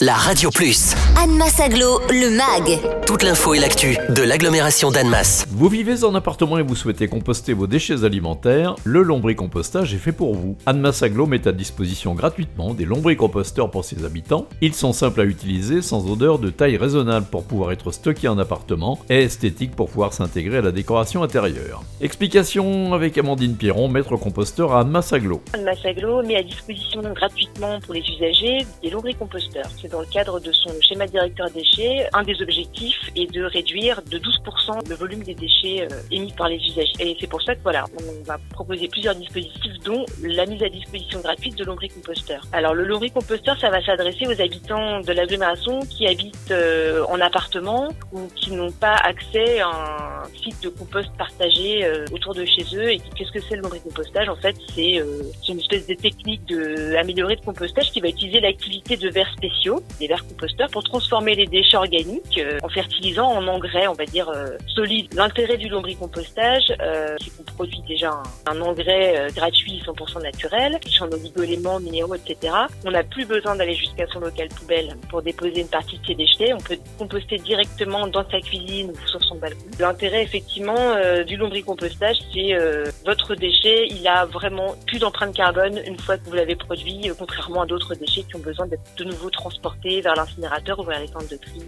[0.00, 0.94] la Radio Plus.
[1.22, 3.04] Annemasse Aglo, le MAG.
[3.06, 5.46] Toute l'info et l'actu de l'agglomération d'Annemasse.
[5.50, 10.12] Vous vivez en appartement et vous souhaitez composter vos déchets alimentaires, le lombricompostage est fait
[10.12, 10.56] pour vous.
[10.64, 14.46] Annemasse Aglo met à disposition gratuitement des lombricomposteurs pour ses habitants.
[14.62, 18.38] Ils sont simples à utiliser, sans odeur, de taille raisonnable pour pouvoir être stockés en
[18.38, 21.82] appartement et esthétiques pour pouvoir s'intégrer à la décoration intérieure.
[22.00, 25.42] Explication avec Amandine Pierron, maître composteur à Annemasse Aglo.
[25.52, 29.68] Annemasse Aglo met à disposition gratuitement pour les usagers des lombricomposteurs.
[29.90, 32.08] Dans le cadre de son schéma directeur déchets.
[32.12, 36.48] Un des objectifs est de réduire de 12% le volume des déchets euh, émis par
[36.48, 36.92] les usagers.
[37.00, 40.68] Et c'est pour ça que voilà, on va proposer plusieurs dispositifs, dont la mise à
[40.68, 42.46] disposition gratuite de lombricomposteurs.
[42.52, 47.88] Alors le lombricomposteur, ça va s'adresser aux habitants de l'agglomération qui habitent euh, en appartement
[48.12, 52.64] ou qui n'ont pas accès à un site de compost partagé euh, autour de chez
[52.76, 52.92] eux.
[52.92, 55.02] Et qu'est-ce que c'est le lombricompostage En fait, c'est
[55.48, 59.79] une espèce de technique de améliorée de compostage qui va utiliser l'activité de verres spéciaux
[59.98, 64.04] des verres composteurs, pour transformer les déchets organiques euh, en fertilisant en engrais, on va
[64.04, 65.12] dire, euh, solides.
[65.14, 71.10] L'intérêt du lombricompostage, euh, c'est qu'on produit déjà un, engrais gratuit 100% naturel, riche en
[71.10, 72.52] oligoéléments, minéraux, etc.
[72.84, 76.14] On n'a plus besoin d'aller jusqu'à son local poubelle pour déposer une partie de ses
[76.14, 76.52] déchets.
[76.52, 79.64] On peut composter directement dans sa cuisine ou sur son balcon.
[79.78, 80.94] L'intérêt, effectivement,
[81.26, 82.54] du lombricompostage, c'est
[83.04, 87.62] votre déchet, il a vraiment plus d'empreinte carbone une fois que vous l'avez produit, contrairement
[87.62, 91.06] à d'autres déchets qui ont besoin d'être de nouveau transportés vers l'incinérateur ou vers les
[91.06, 91.60] centres de tri.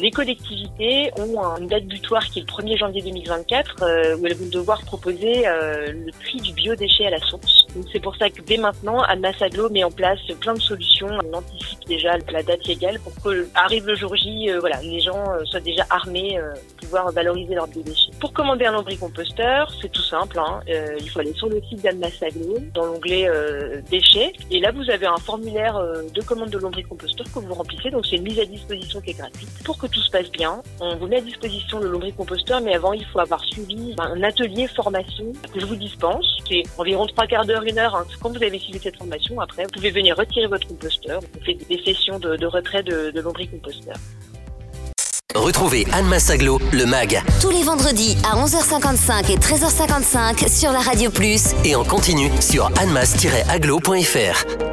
[0.00, 4.36] Les collectivités ont une date butoir qui est le 1er janvier 2024 euh, où elles
[4.36, 7.66] vont devoir proposer euh, le prix du biodéchet à la source.
[7.92, 11.08] C'est pour ça que dès maintenant, Anna Saglo met en place plein de solutions.
[11.08, 15.00] On anticipe déjà la date légale pour que arrive le jour J, euh, voilà, les
[15.00, 18.12] gens soient déjà armés pour pouvoir valoriser leurs biodéchets.
[18.20, 20.38] Pour commander un lombricomposteur, c'est tout simple.
[20.38, 20.60] Hein.
[20.66, 23.28] il faut aller sur le site d'Anna Saglo dans l'onglet
[23.90, 25.78] déchets et là vous avez un formulaire
[26.14, 27.90] de commande de lombricomposteur que vous vous remplissez.
[27.90, 29.48] Donc c'est une mise à disposition qui est gratuite.
[29.64, 32.92] Pour que tout se passe bien, on vous met à disposition le lombricomposteur, mais avant
[32.92, 36.26] il faut avoir suivi un atelier formation que je vous dispense.
[36.48, 37.96] C'est environ trois quarts d'heure, une heure.
[37.96, 38.06] Hein.
[38.20, 41.20] Quand vous avez suivi cette formation, après vous pouvez venir retirer votre composteur.
[41.38, 43.96] On fait des sessions de, retrait de, de lombricomposteur.
[45.34, 47.22] Retrouvez Anne Massaglo, le MAG.
[47.40, 51.54] Tous les vendredis à 11h55 et 13h55 sur la Radio Plus.
[51.64, 54.67] Et en continu sur annemass-aglo.fr.